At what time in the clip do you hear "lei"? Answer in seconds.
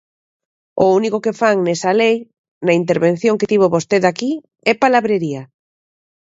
2.01-2.15